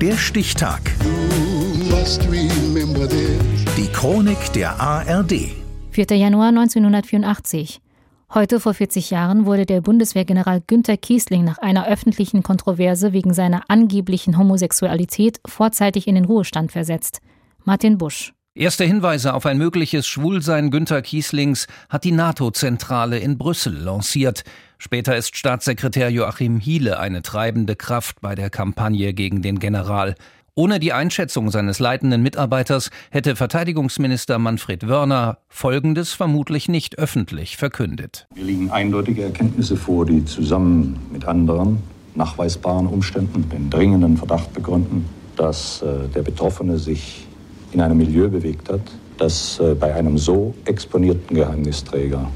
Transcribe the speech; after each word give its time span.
Der 0.00 0.16
Stichtag. 0.16 0.80
Die 3.76 3.88
Chronik 3.92 4.52
der 4.52 4.80
ARD. 4.80 5.32
4. 5.90 6.06
Januar 6.16 6.50
1984. 6.50 7.80
Heute 8.32 8.60
vor 8.60 8.74
40 8.74 9.10
Jahren 9.10 9.44
wurde 9.44 9.66
der 9.66 9.80
Bundeswehrgeneral 9.80 10.62
Günther 10.64 10.96
Kiesling 10.96 11.42
nach 11.42 11.58
einer 11.58 11.88
öffentlichen 11.88 12.44
Kontroverse 12.44 13.12
wegen 13.12 13.34
seiner 13.34 13.62
angeblichen 13.66 14.38
Homosexualität 14.38 15.40
vorzeitig 15.44 16.06
in 16.06 16.14
den 16.14 16.26
Ruhestand 16.26 16.70
versetzt. 16.70 17.20
Martin 17.64 17.98
Busch. 17.98 18.34
Erste 18.54 18.84
Hinweise 18.84 19.34
auf 19.34 19.46
ein 19.46 19.56
mögliches 19.56 20.08
Schwulsein 20.08 20.70
Günter 20.70 21.00
Kieslings 21.00 21.68
hat 21.88 22.02
die 22.02 22.10
NATO-Zentrale 22.10 23.18
in 23.18 23.38
Brüssel 23.38 23.72
lanciert. 23.72 24.42
Später 24.78 25.16
ist 25.16 25.36
Staatssekretär 25.36 26.10
Joachim 26.10 26.58
Hiele 26.58 26.98
eine 26.98 27.22
treibende 27.22 27.76
Kraft 27.76 28.20
bei 28.20 28.34
der 28.34 28.50
Kampagne 28.50 29.14
gegen 29.14 29.42
den 29.42 29.60
General. 29.60 30.16
Ohne 30.56 30.80
die 30.80 30.92
Einschätzung 30.92 31.52
seines 31.52 31.78
leitenden 31.78 32.20
Mitarbeiters 32.20 32.90
hätte 33.12 33.36
Verteidigungsminister 33.36 34.40
Manfred 34.40 34.88
Wörner 34.88 35.38
Folgendes 35.46 36.12
vermutlich 36.12 36.68
nicht 36.68 36.98
öffentlich 36.98 37.56
verkündet. 37.56 38.26
Wir 38.34 38.42
liegen 38.42 38.72
eindeutige 38.72 39.22
Erkenntnisse 39.22 39.76
vor, 39.76 40.04
die 40.04 40.24
zusammen 40.24 40.98
mit 41.12 41.26
anderen 41.26 41.80
nachweisbaren 42.16 42.88
Umständen 42.88 43.48
den 43.50 43.70
dringenden 43.70 44.16
Verdacht 44.16 44.52
begründen, 44.52 45.08
dass 45.36 45.80
äh, 45.82 46.08
der 46.12 46.22
Betroffene 46.22 46.76
sich 46.80 47.27
in 47.72 47.80
einem 47.80 47.98
Milieu 47.98 48.28
bewegt 48.28 48.70
hat, 48.70 48.80
das 49.18 49.58
äh, 49.60 49.74
bei 49.74 49.94
einem 49.94 50.18
so 50.18 50.54
exponierten 50.64 51.36
Geheimnisträger 51.36 52.30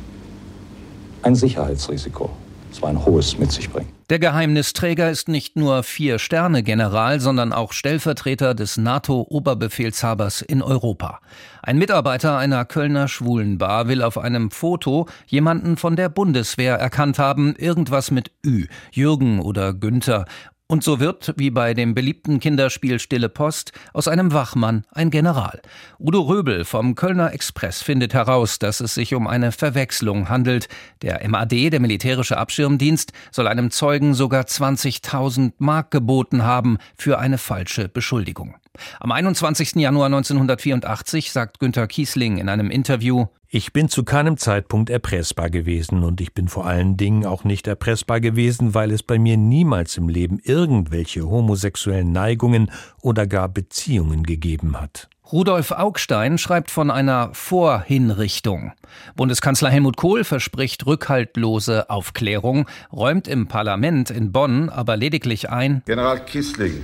ein 1.22 1.34
Sicherheitsrisiko, 1.34 2.30
zwar 2.72 2.90
ein 2.90 3.04
hohes, 3.04 3.38
mit 3.38 3.52
sich 3.52 3.70
bringt. 3.70 3.88
Der 4.10 4.18
Geheimnisträger 4.18 5.10
ist 5.10 5.28
nicht 5.28 5.56
nur 5.56 5.82
Vier-Sterne-General, 5.82 7.18
sondern 7.18 7.54
auch 7.54 7.72
Stellvertreter 7.72 8.54
des 8.54 8.76
NATO-Oberbefehlshabers 8.76 10.42
in 10.42 10.60
Europa. 10.60 11.20
Ein 11.62 11.78
Mitarbeiter 11.78 12.36
einer 12.36 12.66
Kölner 12.66 13.08
Schwulenbar 13.08 13.88
will 13.88 14.02
auf 14.02 14.18
einem 14.18 14.50
Foto 14.50 15.06
jemanden 15.26 15.78
von 15.78 15.96
der 15.96 16.10
Bundeswehr 16.10 16.74
erkannt 16.74 17.18
haben, 17.18 17.54
irgendwas 17.56 18.10
mit 18.10 18.32
Ü, 18.44 18.66
Jürgen 18.90 19.40
oder 19.40 19.72
Günther, 19.72 20.26
und 20.68 20.82
so 20.82 21.00
wird, 21.00 21.34
wie 21.36 21.50
bei 21.50 21.74
dem 21.74 21.94
beliebten 21.94 22.40
Kinderspiel 22.40 22.98
Stille 22.98 23.28
Post, 23.28 23.72
aus 23.92 24.08
einem 24.08 24.32
Wachmann 24.32 24.84
ein 24.90 25.10
General. 25.10 25.60
Udo 25.98 26.22
Röbel 26.22 26.64
vom 26.64 26.94
Kölner 26.94 27.32
Express 27.34 27.82
findet 27.82 28.14
heraus, 28.14 28.58
dass 28.58 28.80
es 28.80 28.94
sich 28.94 29.14
um 29.14 29.26
eine 29.26 29.52
Verwechslung 29.52 30.28
handelt. 30.28 30.68
Der 31.02 31.28
MAD, 31.28 31.70
der 31.70 31.80
militärische 31.80 32.38
Abschirmdienst, 32.38 33.12
soll 33.30 33.48
einem 33.48 33.70
Zeugen 33.70 34.14
sogar 34.14 34.44
20.000 34.44 35.52
Mark 35.58 35.90
geboten 35.90 36.44
haben 36.44 36.78
für 36.96 37.18
eine 37.18 37.38
falsche 37.38 37.88
Beschuldigung. 37.88 38.56
Am 39.00 39.12
21. 39.12 39.74
Januar 39.74 40.06
1984 40.06 41.32
sagt 41.32 41.58
Günter 41.58 41.86
Kiesling 41.86 42.38
in 42.38 42.48
einem 42.48 42.70
Interview, 42.70 43.26
ich 43.48 43.74
bin 43.74 43.90
zu 43.90 44.02
keinem 44.02 44.38
Zeitpunkt 44.38 44.88
erpressbar 44.88 45.50
gewesen 45.50 46.04
und 46.04 46.22
ich 46.22 46.32
bin 46.32 46.48
vor 46.48 46.66
allen 46.66 46.96
Dingen 46.96 47.26
auch 47.26 47.44
nicht 47.44 47.66
erpressbar 47.66 48.18
gewesen, 48.20 48.74
weil 48.74 48.90
es 48.90 49.02
bei 49.02 49.18
mir 49.18 49.36
niemals 49.36 49.98
im 49.98 50.08
Leben 50.08 50.38
irgendwelche 50.42 51.28
homosexuellen 51.28 52.12
Neigungen 52.12 52.70
oder 53.02 53.26
gar 53.26 53.50
Beziehungen 53.50 54.22
gegeben 54.22 54.80
hat. 54.80 55.10
Rudolf 55.30 55.70
Augstein 55.70 56.38
schreibt 56.38 56.70
von 56.70 56.90
einer 56.90 57.30
Vorhinrichtung. 57.34 58.72
Bundeskanzler 59.16 59.68
Helmut 59.68 59.98
Kohl 59.98 60.24
verspricht 60.24 60.86
rückhaltlose 60.86 61.90
Aufklärung, 61.90 62.66
räumt 62.90 63.28
im 63.28 63.48
Parlament 63.48 64.08
in 64.10 64.32
Bonn 64.32 64.70
aber 64.70 64.96
lediglich 64.96 65.50
ein 65.50 65.82
General 65.84 66.24
Kissling 66.24 66.82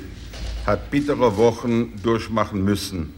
hat 0.69 0.91
bittere 0.91 1.37
Wochen 1.39 1.95
durchmachen 2.03 2.63
müssen. 2.63 3.15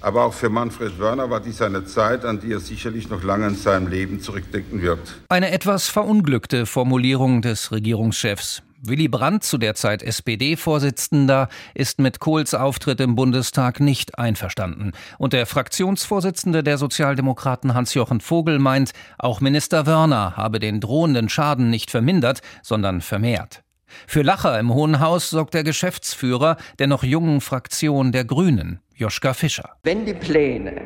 Aber 0.00 0.24
auch 0.24 0.32
für 0.32 0.48
Manfred 0.48 0.98
Wörner 0.98 1.28
war 1.28 1.40
dies 1.40 1.60
eine 1.60 1.84
Zeit, 1.84 2.24
an 2.24 2.40
die 2.40 2.52
er 2.52 2.60
sicherlich 2.60 3.10
noch 3.10 3.22
lange 3.22 3.48
in 3.48 3.54
seinem 3.54 3.86
Leben 3.86 4.20
zurückdenken 4.20 4.80
wird. 4.80 5.20
Eine 5.28 5.50
etwas 5.50 5.88
verunglückte 5.88 6.64
Formulierung 6.64 7.42
des 7.42 7.70
Regierungschefs. 7.70 8.62
Willy 8.82 9.08
Brandt, 9.08 9.44
zu 9.44 9.58
der 9.58 9.74
Zeit 9.74 10.02
SPD-Vorsitzender, 10.02 11.50
ist 11.74 11.98
mit 11.98 12.18
Kohls 12.18 12.54
Auftritt 12.54 12.98
im 13.02 13.14
Bundestag 13.14 13.80
nicht 13.80 14.18
einverstanden. 14.18 14.92
Und 15.18 15.34
der 15.34 15.44
Fraktionsvorsitzende 15.44 16.62
der 16.62 16.78
Sozialdemokraten 16.78 17.74
Hans-Jochen 17.74 18.22
Vogel 18.22 18.58
meint, 18.58 18.92
auch 19.18 19.42
Minister 19.42 19.84
Wörner 19.84 20.34
habe 20.38 20.60
den 20.60 20.80
drohenden 20.80 21.28
Schaden 21.28 21.68
nicht 21.68 21.90
vermindert, 21.90 22.40
sondern 22.62 23.02
vermehrt. 23.02 23.62
Für 24.06 24.22
Lacher 24.22 24.58
im 24.58 24.74
Hohen 24.74 25.00
Haus 25.00 25.30
sorgt 25.30 25.54
der 25.54 25.64
Geschäftsführer 25.64 26.56
der 26.78 26.86
noch 26.86 27.02
jungen 27.02 27.40
Fraktion 27.40 28.12
der 28.12 28.24
Grünen, 28.24 28.80
Joschka 28.94 29.34
Fischer. 29.34 29.70
Wenn 29.82 30.04
die 30.04 30.14
Pläne 30.14 30.82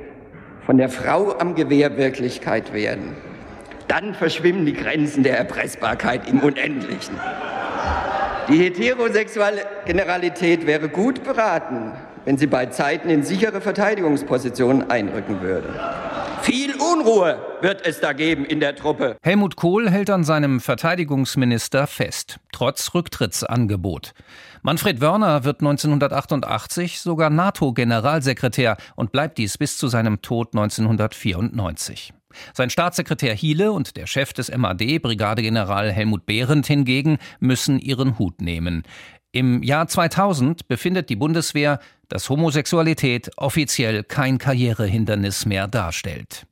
von 0.66 0.78
der 0.78 0.88
Frau 0.88 1.38
am 1.38 1.54
Gewehr 1.54 1.96
Wirklichkeit 1.96 2.72
werden, 2.72 3.16
dann 3.88 4.14
verschwimmen 4.14 4.66
die 4.66 4.72
Grenzen 4.72 5.22
der 5.22 5.38
Erpressbarkeit 5.38 6.28
im 6.28 6.40
Unendlichen. 6.40 7.18
Die 8.48 8.58
heterosexuelle 8.58 9.62
Generalität 9.86 10.66
wäre 10.66 10.88
gut 10.88 11.24
beraten, 11.24 11.92
wenn 12.24 12.38
sie 12.38 12.46
bei 12.46 12.66
Zeiten 12.66 13.08
in 13.08 13.22
sichere 13.22 13.60
Verteidigungspositionen 13.60 14.90
einrücken 14.90 15.40
würde. 15.40 15.68
Viel 16.44 16.74
Unruhe 16.74 17.38
wird 17.62 17.86
es 17.86 18.00
da 18.00 18.12
geben 18.12 18.44
in 18.44 18.60
der 18.60 18.76
Truppe. 18.76 19.16
Helmut 19.22 19.56
Kohl 19.56 19.88
hält 19.88 20.10
an 20.10 20.24
seinem 20.24 20.60
Verteidigungsminister 20.60 21.86
fest, 21.86 22.38
trotz 22.52 22.92
Rücktrittsangebot. 22.92 24.12
Manfred 24.60 25.00
Wörner 25.00 25.44
wird 25.44 25.62
1988 25.62 27.00
sogar 27.00 27.30
NATO-Generalsekretär 27.30 28.76
und 28.94 29.10
bleibt 29.10 29.38
dies 29.38 29.56
bis 29.56 29.78
zu 29.78 29.88
seinem 29.88 30.20
Tod 30.20 30.48
1994. 30.52 32.12
Sein 32.52 32.68
Staatssekretär 32.68 33.34
Hiele 33.34 33.72
und 33.72 33.96
der 33.96 34.06
Chef 34.06 34.34
des 34.34 34.54
MAD, 34.54 35.00
Brigadegeneral 35.00 35.90
Helmut 35.92 36.26
Behrendt 36.26 36.66
hingegen, 36.66 37.16
müssen 37.40 37.78
ihren 37.78 38.18
Hut 38.18 38.42
nehmen. 38.42 38.82
Im 39.32 39.62
Jahr 39.62 39.88
2000 39.88 40.68
befindet 40.68 41.08
die 41.08 41.16
Bundeswehr, 41.16 41.80
dass 42.14 42.30
Homosexualität 42.30 43.32
offiziell 43.38 44.04
kein 44.04 44.38
Karrierehindernis 44.38 45.46
mehr 45.46 45.66
darstellt. 45.66 46.46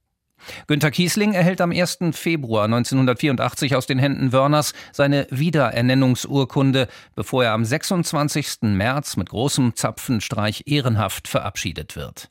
Günter 0.66 0.90
Kiesling 0.90 1.34
erhält 1.34 1.60
am 1.60 1.70
1. 1.70 1.98
Februar 2.14 2.64
1984 2.64 3.76
aus 3.76 3.86
den 3.86 4.00
Händen 4.00 4.32
Wörners 4.32 4.72
seine 4.90 5.28
Wiederernennungsurkunde, 5.30 6.88
bevor 7.14 7.44
er 7.44 7.52
am 7.52 7.64
26. 7.64 8.62
März 8.62 9.16
mit 9.16 9.30
großem 9.30 9.76
Zapfenstreich 9.76 10.64
ehrenhaft 10.66 11.28
verabschiedet 11.28 11.94
wird. 11.94 12.28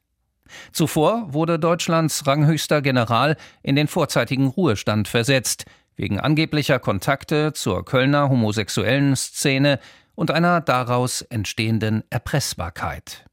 Zuvor 0.74 1.34
wurde 1.34 1.58
Deutschlands 1.58 2.28
ranghöchster 2.28 2.82
General 2.82 3.38
in 3.64 3.78
den 3.78 3.88
vorzeitigen 3.88 4.48
Ruhestand 4.48 5.08
versetzt, 5.08 5.64
wegen 5.96 6.20
angeblicher 6.20 6.80
Kontakte 6.80 7.54
zur 7.54 7.86
Kölner 7.86 8.28
homosexuellen 8.28 9.16
Szene 9.16 9.80
und 10.16 10.32
einer 10.32 10.62
daraus 10.62 11.22
entstehenden 11.22 12.04
Erpressbarkeit. 12.10 13.26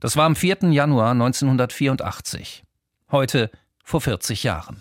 Das 0.00 0.16
war 0.16 0.26
am 0.26 0.36
4. 0.36 0.70
Januar 0.70 1.12
1984. 1.12 2.64
Heute 3.10 3.50
vor 3.82 4.00
40 4.00 4.42
Jahren. 4.42 4.80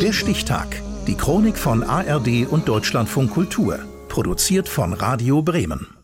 Der 0.00 0.12
Stichtag. 0.12 0.82
Die 1.06 1.16
Chronik 1.16 1.56
von 1.56 1.82
ARD 1.82 2.46
und 2.48 2.68
Deutschlandfunk 2.68 3.30
Kultur. 3.30 3.78
Produziert 4.08 4.68
von 4.68 4.92
Radio 4.92 5.42
Bremen. 5.42 5.95